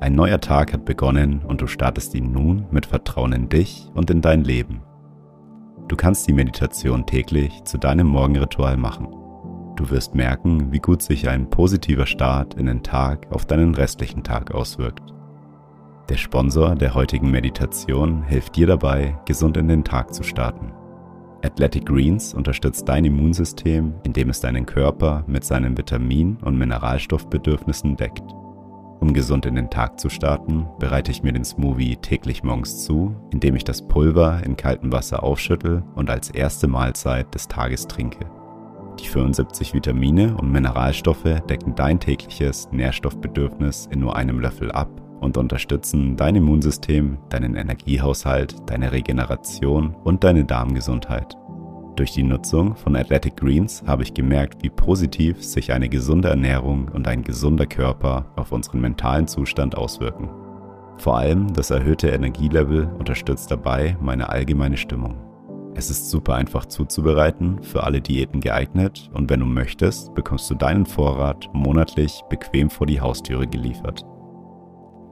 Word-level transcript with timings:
Ein 0.00 0.14
neuer 0.14 0.40
Tag 0.40 0.72
hat 0.72 0.86
begonnen 0.86 1.42
und 1.46 1.60
du 1.60 1.66
startest 1.66 2.14
ihn 2.14 2.32
nun 2.32 2.64
mit 2.70 2.86
Vertrauen 2.86 3.32
in 3.32 3.50
dich 3.50 3.90
und 3.92 4.08
in 4.08 4.22
dein 4.22 4.44
Leben. 4.44 4.80
Du 5.88 5.96
kannst 5.96 6.26
die 6.26 6.32
Meditation 6.32 7.04
täglich 7.04 7.64
zu 7.64 7.76
deinem 7.76 8.06
Morgenritual 8.06 8.78
machen. 8.78 9.08
Du 9.76 9.90
wirst 9.90 10.14
merken, 10.14 10.72
wie 10.72 10.78
gut 10.78 11.02
sich 11.02 11.28
ein 11.28 11.50
positiver 11.50 12.06
Start 12.06 12.54
in 12.54 12.64
den 12.64 12.82
Tag 12.82 13.26
auf 13.30 13.44
deinen 13.44 13.74
restlichen 13.74 14.24
Tag 14.24 14.54
auswirkt. 14.54 15.12
Der 16.08 16.16
Sponsor 16.16 16.76
der 16.76 16.94
heutigen 16.94 17.30
Meditation 17.30 18.22
hilft 18.22 18.56
dir 18.56 18.66
dabei, 18.66 19.18
gesund 19.26 19.58
in 19.58 19.68
den 19.68 19.84
Tag 19.84 20.14
zu 20.14 20.22
starten. 20.22 20.72
Athletic 21.44 21.84
Greens 21.84 22.32
unterstützt 22.32 22.88
dein 22.88 23.04
Immunsystem, 23.04 23.94
indem 24.04 24.30
es 24.30 24.40
deinen 24.40 24.64
Körper 24.64 25.24
mit 25.26 25.44
seinen 25.44 25.76
Vitamin- 25.76 26.38
und 26.42 26.56
Mineralstoffbedürfnissen 26.56 27.96
deckt. 27.96 28.39
Um 29.00 29.14
gesund 29.14 29.46
in 29.46 29.54
den 29.54 29.70
Tag 29.70 29.98
zu 29.98 30.10
starten, 30.10 30.66
bereite 30.78 31.10
ich 31.10 31.22
mir 31.22 31.32
den 31.32 31.44
Smoothie 31.44 31.96
täglich 31.96 32.42
morgens 32.42 32.84
zu, 32.84 33.16
indem 33.30 33.56
ich 33.56 33.64
das 33.64 33.80
Pulver 33.80 34.42
in 34.44 34.56
kaltem 34.56 34.92
Wasser 34.92 35.22
aufschüttel 35.22 35.82
und 35.94 36.10
als 36.10 36.28
erste 36.28 36.68
Mahlzeit 36.68 37.34
des 37.34 37.48
Tages 37.48 37.88
trinke. 37.88 38.26
Die 39.00 39.08
75 39.08 39.72
Vitamine 39.72 40.36
und 40.36 40.52
Mineralstoffe 40.52 41.40
decken 41.48 41.74
dein 41.74 41.98
tägliches 41.98 42.68
Nährstoffbedürfnis 42.72 43.88
in 43.90 44.00
nur 44.00 44.16
einem 44.16 44.38
Löffel 44.38 44.70
ab 44.70 44.90
und 45.20 45.38
unterstützen 45.38 46.16
dein 46.16 46.36
Immunsystem, 46.36 47.16
deinen 47.30 47.54
Energiehaushalt, 47.54 48.56
deine 48.66 48.92
Regeneration 48.92 49.94
und 50.04 50.24
deine 50.24 50.44
Darmgesundheit. 50.44 51.36
Durch 52.00 52.12
die 52.12 52.22
Nutzung 52.22 52.76
von 52.76 52.96
Athletic 52.96 53.36
Greens 53.36 53.84
habe 53.86 54.04
ich 54.04 54.14
gemerkt, 54.14 54.62
wie 54.62 54.70
positiv 54.70 55.44
sich 55.44 55.70
eine 55.70 55.90
gesunde 55.90 56.30
Ernährung 56.30 56.88
und 56.94 57.06
ein 57.06 57.22
gesunder 57.22 57.66
Körper 57.66 58.24
auf 58.36 58.52
unseren 58.52 58.80
mentalen 58.80 59.28
Zustand 59.28 59.76
auswirken. 59.76 60.30
Vor 60.96 61.18
allem 61.18 61.52
das 61.52 61.68
erhöhte 61.68 62.08
Energielevel 62.08 62.90
unterstützt 62.98 63.50
dabei 63.50 63.98
meine 64.00 64.30
allgemeine 64.30 64.78
Stimmung. 64.78 65.18
Es 65.74 65.90
ist 65.90 66.08
super 66.08 66.36
einfach 66.36 66.64
zuzubereiten, 66.64 67.62
für 67.62 67.84
alle 67.84 68.00
Diäten 68.00 68.40
geeignet 68.40 69.10
und 69.12 69.28
wenn 69.28 69.40
du 69.40 69.46
möchtest, 69.46 70.14
bekommst 70.14 70.48
du 70.48 70.54
deinen 70.54 70.86
Vorrat 70.86 71.50
monatlich 71.52 72.22
bequem 72.30 72.70
vor 72.70 72.86
die 72.86 73.02
Haustüre 73.02 73.46
geliefert. 73.46 74.06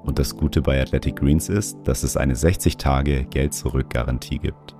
Und 0.04 0.18
das 0.18 0.34
Gute 0.34 0.62
bei 0.62 0.80
Athletic 0.80 1.16
Greens 1.16 1.50
ist, 1.50 1.76
dass 1.84 2.02
es 2.02 2.16
eine 2.16 2.34
60 2.34 2.78
Tage 2.78 3.26
Geld-Zurück-Garantie 3.26 4.38
gibt. 4.38 4.77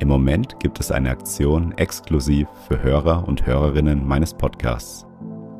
Im 0.00 0.08
Moment 0.08 0.60
gibt 0.60 0.78
es 0.78 0.92
eine 0.92 1.10
Aktion 1.10 1.72
exklusiv 1.76 2.46
für 2.68 2.80
Hörer 2.82 3.26
und 3.26 3.46
Hörerinnen 3.46 4.06
meines 4.06 4.32
Podcasts. 4.32 5.04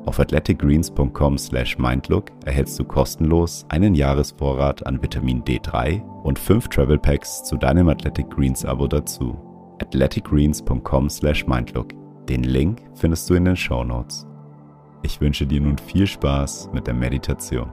Auf 0.07 0.21
athleticgreens.com/mindlook 0.21 2.27
erhältst 2.45 2.79
du 2.79 2.85
kostenlos 2.85 3.67
einen 3.69 3.97
Jahresvorrat 3.97 4.87
an 4.87 5.03
Vitamin 5.03 5.43
D3 5.43 6.03
und 6.23 6.39
fünf 6.39 6.69
Travel 6.69 6.99
Packs 6.99 7.43
zu 7.43 7.57
deinem 7.57 7.89
Athletic 7.89 8.31
Greens 8.31 8.65
Abo 8.65 8.87
dazu. 8.87 9.37
athleticgreens.com/mindlook. 9.83 11.89
Den 12.29 12.45
Link 12.45 12.83
findest 12.95 13.29
du 13.29 13.35
in 13.35 13.45
den 13.45 13.57
Show 13.57 13.83
Notes. 13.85 14.25
Ich 15.03 15.21
wünsche 15.21 15.47
dir 15.47 15.61
nun 15.61 15.79
viel 15.79 16.07
Spaß 16.07 16.71
mit 16.73 16.87
der 16.87 16.95
Meditation. 16.95 17.73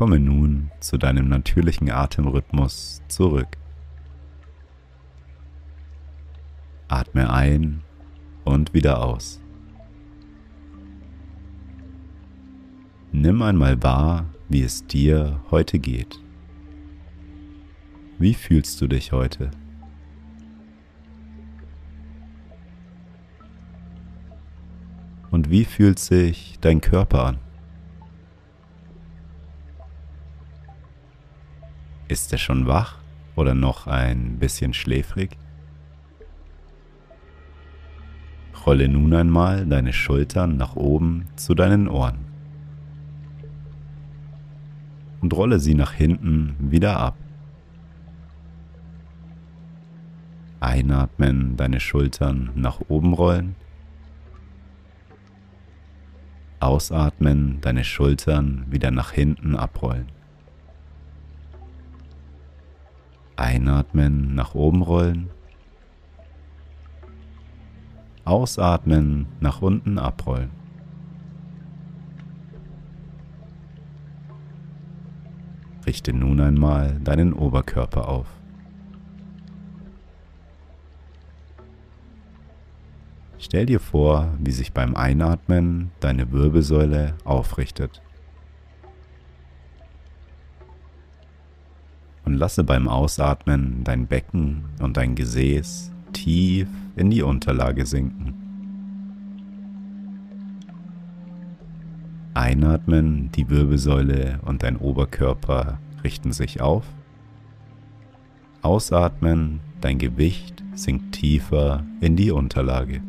Komme 0.00 0.18
nun 0.18 0.70
zu 0.80 0.96
deinem 0.96 1.28
natürlichen 1.28 1.90
Atemrhythmus 1.90 3.02
zurück. 3.08 3.58
Atme 6.88 7.30
ein 7.30 7.82
und 8.44 8.72
wieder 8.72 9.04
aus. 9.04 9.42
Nimm 13.12 13.42
einmal 13.42 13.82
wahr, 13.82 14.24
wie 14.48 14.62
es 14.62 14.86
dir 14.86 15.42
heute 15.50 15.78
geht. 15.78 16.18
Wie 18.18 18.32
fühlst 18.32 18.80
du 18.80 18.86
dich 18.86 19.12
heute? 19.12 19.50
Und 25.30 25.50
wie 25.50 25.66
fühlt 25.66 25.98
sich 25.98 26.56
dein 26.62 26.80
Körper 26.80 27.26
an? 27.26 27.49
Ist 32.10 32.32
er 32.32 32.38
schon 32.38 32.66
wach 32.66 32.96
oder 33.36 33.54
noch 33.54 33.86
ein 33.86 34.40
bisschen 34.40 34.74
schläfrig? 34.74 35.38
Rolle 38.66 38.88
nun 38.88 39.14
einmal 39.14 39.64
deine 39.64 39.92
Schultern 39.92 40.56
nach 40.56 40.74
oben 40.74 41.26
zu 41.36 41.54
deinen 41.54 41.86
Ohren 41.86 42.18
und 45.20 45.32
rolle 45.34 45.60
sie 45.60 45.76
nach 45.76 45.92
hinten 45.92 46.56
wieder 46.58 46.98
ab. 46.98 47.16
Einatmen, 50.58 51.56
deine 51.56 51.78
Schultern 51.78 52.50
nach 52.56 52.80
oben 52.88 53.14
rollen. 53.14 53.54
Ausatmen, 56.58 57.60
deine 57.60 57.84
Schultern 57.84 58.66
wieder 58.68 58.90
nach 58.90 59.12
hinten 59.12 59.54
abrollen. 59.54 60.19
Einatmen, 63.40 64.34
nach 64.34 64.54
oben 64.54 64.82
rollen. 64.82 65.30
Ausatmen, 68.24 69.26
nach 69.40 69.62
unten 69.62 69.98
abrollen. 69.98 70.50
Richte 75.86 76.12
nun 76.12 76.40
einmal 76.40 77.00
deinen 77.00 77.32
Oberkörper 77.32 78.08
auf. 78.08 78.26
Stell 83.38 83.64
dir 83.64 83.80
vor, 83.80 84.28
wie 84.38 84.52
sich 84.52 84.74
beim 84.74 84.94
Einatmen 84.94 85.90
deine 85.98 86.30
Wirbelsäule 86.30 87.14
aufrichtet. 87.24 88.02
Lasse 92.40 92.64
beim 92.64 92.88
Ausatmen 92.88 93.84
dein 93.84 94.06
Becken 94.06 94.64
und 94.80 94.96
dein 94.96 95.14
Gesäß 95.14 95.92
tief 96.14 96.68
in 96.96 97.10
die 97.10 97.22
Unterlage 97.22 97.84
sinken. 97.84 98.32
Einatmen, 102.32 103.30
die 103.32 103.50
Wirbelsäule 103.50 104.40
und 104.42 104.62
dein 104.62 104.78
Oberkörper 104.78 105.78
richten 106.02 106.32
sich 106.32 106.62
auf. 106.62 106.84
Ausatmen, 108.62 109.60
dein 109.82 109.98
Gewicht 109.98 110.64
sinkt 110.74 111.12
tiefer 111.12 111.84
in 112.00 112.16
die 112.16 112.30
Unterlage. 112.30 113.02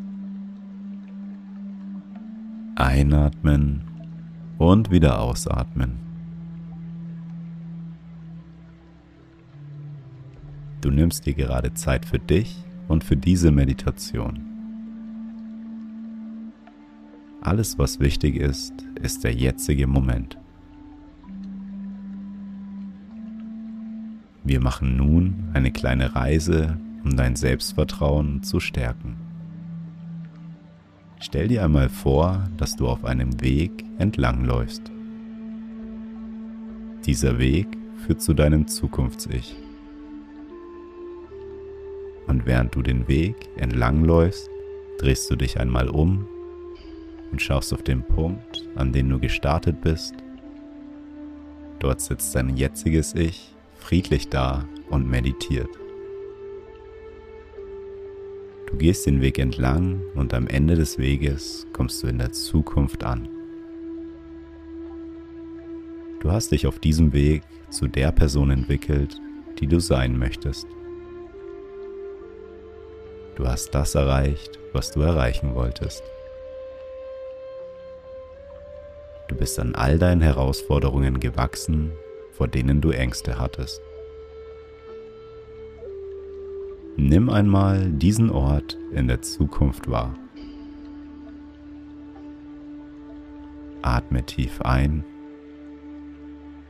Einatmen 2.76 3.84
und 4.58 4.90
wieder 4.90 5.22
ausatmen. 5.22 6.11
Du 10.82 10.90
nimmst 10.90 11.26
dir 11.26 11.34
gerade 11.34 11.72
Zeit 11.74 12.04
für 12.04 12.18
dich 12.18 12.56
und 12.88 13.04
für 13.04 13.16
diese 13.16 13.52
Meditation. 13.52 14.40
Alles, 17.40 17.78
was 17.78 18.00
wichtig 18.00 18.34
ist, 18.34 18.74
ist 19.00 19.22
der 19.22 19.32
jetzige 19.32 19.86
Moment. 19.86 20.38
Wir 24.42 24.60
machen 24.60 24.96
nun 24.96 25.50
eine 25.52 25.70
kleine 25.70 26.16
Reise, 26.16 26.76
um 27.04 27.16
dein 27.16 27.36
Selbstvertrauen 27.36 28.42
zu 28.42 28.58
stärken. 28.58 29.16
Stell 31.20 31.46
dir 31.46 31.64
einmal 31.64 31.90
vor, 31.90 32.48
dass 32.56 32.74
du 32.74 32.88
auf 32.88 33.04
einem 33.04 33.40
Weg 33.40 33.84
entlangläufst. 33.98 34.90
Dieser 37.06 37.38
Weg 37.38 37.68
führt 37.98 38.20
zu 38.20 38.34
deinem 38.34 38.66
Zukunfts-Ich. 38.66 39.54
Und 42.32 42.46
während 42.46 42.74
du 42.74 42.80
den 42.80 43.08
Weg 43.08 43.36
entlangläufst, 43.56 44.48
drehst 44.96 45.30
du 45.30 45.36
dich 45.36 45.60
einmal 45.60 45.90
um 45.90 46.26
und 47.30 47.42
schaust 47.42 47.74
auf 47.74 47.82
den 47.82 48.02
Punkt, 48.02 48.66
an 48.74 48.90
den 48.90 49.10
du 49.10 49.18
gestartet 49.18 49.82
bist. 49.82 50.14
Dort 51.78 52.00
sitzt 52.00 52.34
dein 52.34 52.56
jetziges 52.56 53.14
Ich 53.14 53.54
friedlich 53.76 54.30
da 54.30 54.66
und 54.88 55.10
meditiert. 55.10 55.68
Du 58.70 58.78
gehst 58.78 59.04
den 59.04 59.20
Weg 59.20 59.38
entlang 59.38 60.00
und 60.14 60.32
am 60.32 60.46
Ende 60.46 60.74
des 60.74 60.96
Weges 60.96 61.66
kommst 61.74 62.02
du 62.02 62.06
in 62.06 62.16
der 62.16 62.32
Zukunft 62.32 63.04
an. 63.04 63.28
Du 66.20 66.32
hast 66.32 66.50
dich 66.50 66.66
auf 66.66 66.78
diesem 66.78 67.12
Weg 67.12 67.42
zu 67.68 67.88
der 67.88 68.10
Person 68.10 68.48
entwickelt, 68.48 69.20
die 69.60 69.66
du 69.66 69.80
sein 69.80 70.18
möchtest. 70.18 70.66
Du 73.34 73.46
hast 73.46 73.74
das 73.74 73.94
erreicht, 73.94 74.58
was 74.72 74.90
du 74.90 75.00
erreichen 75.00 75.54
wolltest. 75.54 76.02
Du 79.28 79.34
bist 79.34 79.58
an 79.58 79.74
all 79.74 79.98
deinen 79.98 80.20
Herausforderungen 80.20 81.18
gewachsen, 81.18 81.92
vor 82.32 82.48
denen 82.48 82.82
du 82.82 82.90
Ängste 82.90 83.38
hattest. 83.38 83.80
Nimm 86.96 87.30
einmal 87.30 87.90
diesen 87.90 88.28
Ort 88.28 88.76
in 88.92 89.08
der 89.08 89.22
Zukunft 89.22 89.90
wahr. 89.90 90.14
Atme 93.80 94.24
tief 94.24 94.60
ein 94.60 95.04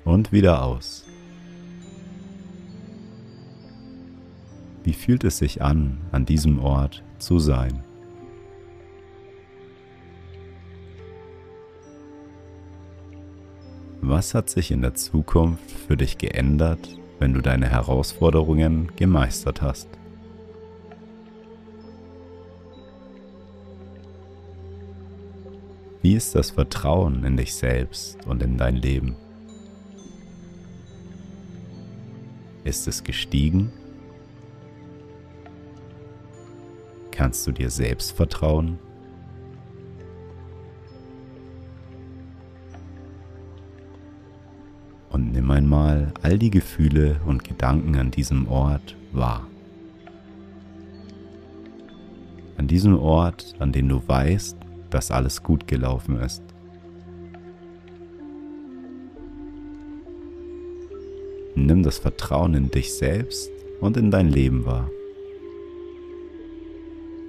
und 0.05 0.31
wieder 0.31 0.62
aus. 0.62 1.05
Wie 4.84 4.94
fühlt 4.94 5.23
es 5.23 5.38
sich 5.38 5.62
an, 5.62 5.99
an 6.11 6.25
diesem 6.25 6.58
Ort 6.58 7.05
zu 7.19 7.38
sein? 7.38 7.84
Was 14.00 14.34
hat 14.34 14.50
sich 14.50 14.73
in 14.73 14.82
der 14.82 14.94
Zukunft 14.94 15.70
für 15.70 15.96
dich 15.96 16.19
geändert, 16.19 16.99
wenn 17.20 17.32
du 17.32 17.40
deine 17.40 17.69
Herausforderungen 17.69 18.90
gemeistert 18.96 19.62
hast? 19.62 19.88
Wie 26.02 26.14
ist 26.14 26.34
das 26.34 26.50
Vertrauen 26.50 27.23
in 27.23 27.37
dich 27.37 27.55
selbst 27.55 28.19
und 28.26 28.43
in 28.43 28.58
dein 28.58 28.75
Leben? 28.75 29.14
Ist 32.64 32.88
es 32.88 33.05
gestiegen? 33.05 33.70
Kannst 37.12 37.47
du 37.47 37.53
dir 37.53 37.70
selbst 37.70 38.12
vertrauen? 38.12 38.79
Und 45.11 45.32
nimm 45.32 45.50
einmal 45.50 46.12
all 46.23 46.38
die 46.38 46.50
Gefühle 46.50 47.20
und 47.26 47.44
Gedanken 47.44 47.97
an 47.97 48.11
diesem 48.11 48.49
Ort 48.49 48.97
wahr. 49.12 49.47
An 52.56 52.67
diesem 52.67 52.99
Ort, 52.99 53.55
an 53.58 53.73
dem 53.73 53.91
du 53.91 54.03
weißt, 54.06 54.56
dass 54.88 55.11
alles 55.11 55.43
gut 55.43 55.67
gelaufen 55.67 56.19
ist. 56.19 56.43
Nimm 61.55 61.82
das 61.82 61.99
Vertrauen 61.99 62.55
in 62.55 62.70
dich 62.70 62.94
selbst 62.94 63.50
und 63.81 63.99
in 63.99 64.11
dein 64.11 64.29
Leben 64.29 64.65
wahr. 64.65 64.88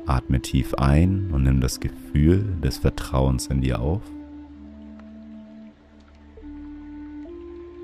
Atme 0.05 0.41
tief 0.41 0.73
ein 0.73 1.31
und 1.31 1.43
nimm 1.43 1.61
das 1.61 1.79
Gefühl 1.79 2.43
des 2.61 2.77
Vertrauens 2.77 3.47
in 3.47 3.61
dir 3.61 3.79
auf. 3.79 4.01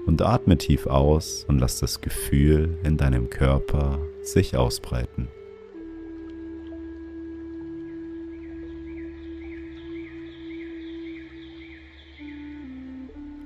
Und 0.06 0.21
atme 0.21 0.57
tief 0.57 0.86
aus 0.86 1.45
und 1.47 1.59
lass 1.59 1.80
das 1.80 2.02
Gefühl 2.02 2.78
in 2.83 2.97
deinem 2.97 3.30
Körper 3.30 3.99
sich 4.21 4.57
ausbreiten. 4.57 5.30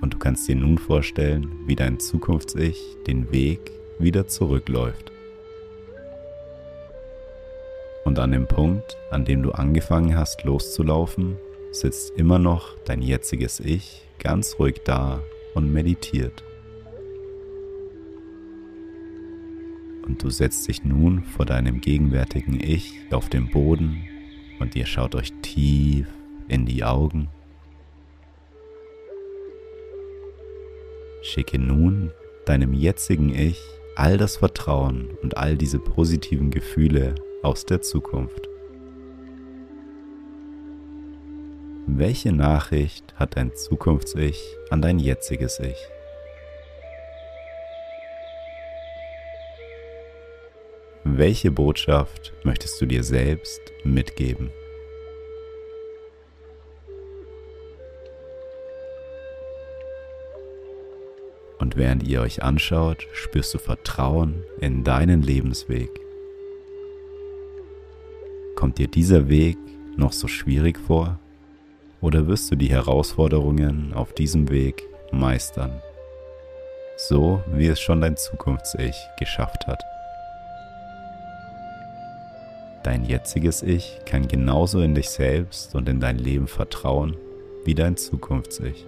Und 0.02 0.16
du 0.16 0.18
kannst 0.18 0.48
dir 0.48 0.56
nun 0.56 0.80
vorstellen, 0.80 1.48
wie 1.68 1.76
dein 1.76 2.00
Zukunfts-Ich 2.00 2.98
den 3.06 3.32
Weg 3.32 3.72
wieder 4.00 4.28
zurückläuft. 4.28 5.13
Und 8.14 8.20
an 8.20 8.32
dem 8.32 8.46
Punkt, 8.46 8.96
an 9.10 9.26
dem 9.26 9.42
du 9.42 9.54
angefangen 9.54 10.16
hast 10.16 10.44
loszulaufen, 10.44 11.36
sitzt 11.72 12.12
immer 12.12 12.38
noch 12.38 12.78
dein 12.86 13.02
jetziges 13.02 13.60
Ich 13.60 14.08
ganz 14.20 14.60
ruhig 14.60 14.82
da 14.86 15.20
und 15.56 15.74
meditiert. 15.74 16.44
Und 20.06 20.22
du 20.22 20.30
setzt 20.30 20.68
dich 20.68 20.84
nun 20.84 21.24
vor 21.24 21.48
deinem 21.48 21.82
gegenwärtigen 21.82 22.60
Ich 22.60 22.94
auf 23.10 23.30
den 23.30 23.50
Boden 23.50 24.04
und 24.60 24.76
ihr 24.76 24.86
schaut 24.86 25.16
euch 25.16 25.34
tief 25.42 26.06
in 26.48 26.68
die 26.68 26.84
Augen 26.84 27.30
Schicke 31.24 31.58
nun 31.58 32.12
deinem 32.46 32.74
jetzigen 32.74 33.34
Ich 33.34 33.60
all 33.96 34.20
das 34.20 34.38
Vertrauen 34.38 35.10
und 35.24 35.36
all 35.36 35.58
diese 35.58 35.80
positiven 35.80 36.52
Gefühle 36.52 37.16
aus 37.44 37.66
der 37.66 37.82
Zukunft. 37.82 38.50
Welche 41.86 42.32
Nachricht 42.32 43.14
hat 43.16 43.36
dein 43.36 43.54
Zukunfts-Ich 43.54 44.42
an 44.70 44.82
dein 44.82 44.98
jetziges 44.98 45.60
Ich? 45.60 45.78
Welche 51.04 51.52
Botschaft 51.52 52.34
möchtest 52.44 52.80
du 52.82 52.86
dir 52.86 53.04
selbst 53.04 53.62
mitgeben? 53.84 54.50
Und 61.60 61.76
während 61.76 62.08
ihr 62.08 62.22
euch 62.22 62.42
anschaut, 62.42 63.08
spürst 63.14 63.54
du 63.54 63.58
Vertrauen 63.58 64.44
in 64.60 64.84
deinen 64.84 65.22
Lebensweg. 65.22 66.03
Kommt 68.64 68.78
dir 68.78 68.88
dieser 68.88 69.28
Weg 69.28 69.58
noch 69.98 70.14
so 70.14 70.30
schwierig 70.30 70.80
vor? 70.80 71.20
Oder 72.00 72.28
wirst 72.28 72.50
du 72.50 72.56
die 72.56 72.70
Herausforderungen 72.70 73.92
auf 73.94 74.14
diesem 74.14 74.50
Weg 74.50 74.84
meistern? 75.12 75.82
so 76.96 77.44
wie 77.52 77.68
es 77.68 77.82
schon 77.82 78.00
dein 78.00 78.16
Zukunfts-Ich 78.16 78.96
geschafft 79.20 79.68
hat. 79.68 79.84
Dein 82.84 83.04
jetziges 83.04 83.64
Ich 83.64 84.00
kann 84.06 84.30
genauso 84.30 84.80
in 84.80 84.96
dich 84.96 85.10
selbst 85.10 85.76
und 85.76 85.90
in 85.90 86.00
dein 86.00 86.18
Leben 86.18 86.48
vertrauen 86.48 87.18
wie 87.66 87.76
dein 87.76 87.98
Zukunfts-Ich. 87.98 88.86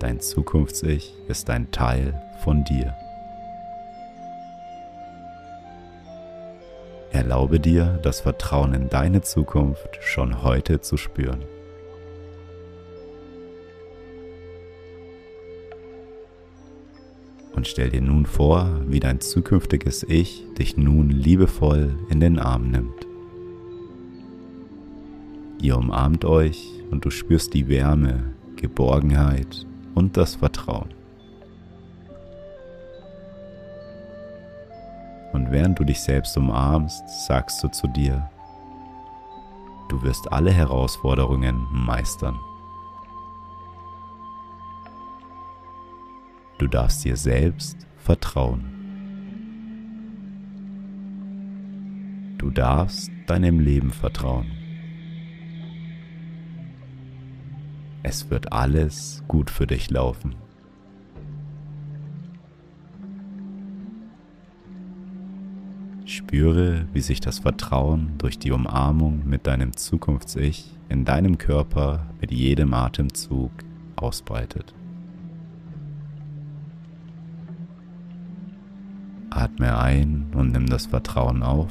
Dein 0.00 0.18
Zukunfts-Ich 0.18 1.14
ist 1.28 1.48
ein 1.48 1.70
Teil 1.70 2.20
von 2.42 2.64
dir. 2.64 2.95
Erlaube 7.16 7.58
dir, 7.58 7.98
das 8.02 8.20
Vertrauen 8.20 8.74
in 8.74 8.90
deine 8.90 9.22
Zukunft 9.22 9.88
schon 10.02 10.42
heute 10.42 10.82
zu 10.82 10.98
spüren. 10.98 11.40
Und 17.54 17.66
stell 17.66 17.88
dir 17.88 18.02
nun 18.02 18.26
vor, 18.26 18.82
wie 18.86 19.00
dein 19.00 19.22
zukünftiges 19.22 20.02
Ich 20.06 20.44
dich 20.58 20.76
nun 20.76 21.08
liebevoll 21.08 21.96
in 22.10 22.20
den 22.20 22.38
Arm 22.38 22.70
nimmt. 22.70 23.06
Ihr 25.62 25.78
umarmt 25.78 26.26
euch 26.26 26.68
und 26.90 27.06
du 27.06 27.10
spürst 27.10 27.54
die 27.54 27.68
Wärme, 27.68 28.34
Geborgenheit 28.56 29.66
und 29.94 30.18
das 30.18 30.34
Vertrauen. 30.34 30.90
Und 35.36 35.50
während 35.50 35.78
du 35.78 35.84
dich 35.84 36.00
selbst 36.00 36.34
umarmst, 36.38 37.26
sagst 37.26 37.62
du 37.62 37.68
zu 37.68 37.86
dir, 37.88 38.30
du 39.90 40.00
wirst 40.00 40.32
alle 40.32 40.50
Herausforderungen 40.50 41.66
meistern. 41.70 42.38
Du 46.56 46.66
darfst 46.66 47.04
dir 47.04 47.18
selbst 47.18 47.86
vertrauen. 47.98 48.64
Du 52.38 52.48
darfst 52.48 53.10
deinem 53.26 53.60
Leben 53.60 53.90
vertrauen. 53.90 54.50
Es 58.02 58.30
wird 58.30 58.54
alles 58.54 59.22
gut 59.28 59.50
für 59.50 59.66
dich 59.66 59.90
laufen. 59.90 60.34
Spüre, 66.16 66.86
wie 66.94 67.02
sich 67.02 67.20
das 67.20 67.40
Vertrauen 67.40 68.14
durch 68.16 68.38
die 68.38 68.50
Umarmung 68.50 69.28
mit 69.28 69.46
deinem 69.46 69.76
Zukunfts-Ich 69.76 70.72
in 70.88 71.04
deinem 71.04 71.36
Körper 71.36 72.06
mit 72.22 72.32
jedem 72.32 72.72
Atemzug 72.72 73.50
ausbreitet. 73.96 74.72
Atme 79.28 79.78
ein 79.78 80.28
und 80.34 80.52
nimm 80.52 80.66
das 80.66 80.86
Vertrauen 80.86 81.42
auf. 81.42 81.68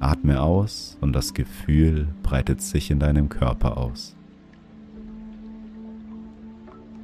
Atme 0.00 0.42
aus 0.42 0.98
und 1.00 1.14
das 1.14 1.32
Gefühl 1.32 2.08
breitet 2.22 2.60
sich 2.60 2.90
in 2.90 2.98
deinem 2.98 3.30
Körper 3.30 3.78
aus. 3.78 4.14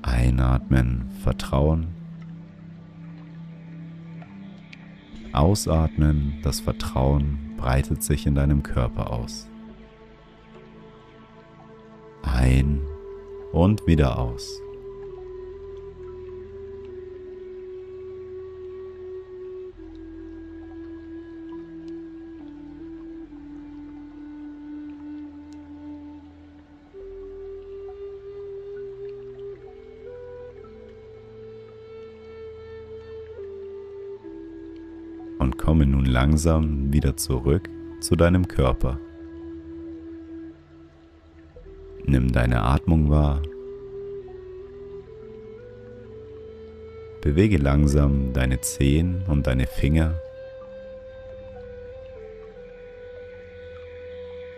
Einatmen, 0.02 1.04
Vertrauen. 1.22 1.99
Ausatmen, 5.32 6.38
das 6.42 6.60
Vertrauen 6.60 7.54
breitet 7.56 8.02
sich 8.02 8.26
in 8.26 8.34
deinem 8.34 8.62
Körper 8.62 9.12
aus. 9.12 9.48
Ein 12.22 12.80
und 13.52 13.86
wieder 13.86 14.18
aus. 14.18 14.60
Komme 35.60 35.84
nun 35.84 36.06
langsam 36.06 36.90
wieder 36.90 37.18
zurück 37.18 37.68
zu 38.00 38.16
deinem 38.16 38.48
Körper. 38.48 38.98
Nimm 42.06 42.32
deine 42.32 42.62
Atmung 42.62 43.10
wahr. 43.10 43.42
Bewege 47.20 47.58
langsam 47.58 48.32
deine 48.32 48.62
Zehen 48.62 49.22
und 49.28 49.46
deine 49.46 49.66
Finger. 49.66 50.18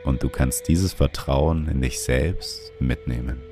Und 0.05 0.23
du 0.23 0.29
kannst 0.29 0.69
dieses 0.69 0.93
Vertrauen 0.93 1.67
in 1.67 1.83
dich 1.83 2.01
selbst 2.01 2.73
mitnehmen. 2.79 3.43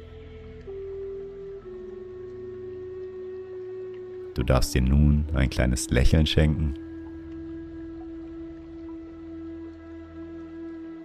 Du 4.34 4.44
darfst 4.44 4.72
dir 4.72 4.82
nun 4.82 5.26
ein 5.34 5.50
kleines 5.50 5.90
Lächeln 5.90 6.26
schenken 6.26 6.74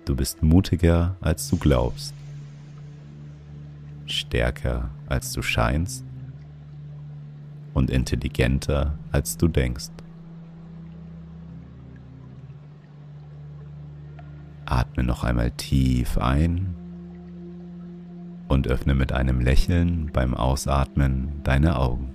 Du 0.06 0.16
bist 0.16 0.44
mutiger, 0.44 1.16
als 1.20 1.50
du 1.50 1.58
glaubst, 1.58 2.14
stärker, 4.06 4.92
als 5.08 5.34
du 5.34 5.42
scheinst 5.42 6.06
und 7.74 7.90
intelligenter, 7.90 9.00
als 9.12 9.36
du 9.36 9.48
denkst. 9.48 9.90
Atme 14.66 15.04
noch 15.04 15.24
einmal 15.24 15.50
tief 15.52 16.20
ein 16.20 16.76
und 18.48 18.68
öffne 18.68 18.94
mit 18.94 19.12
einem 19.12 19.42
Lächeln 19.42 20.12
beim 20.14 20.36
Ausatmen 20.36 21.42
deine 21.44 21.80
Augen. 21.80 22.15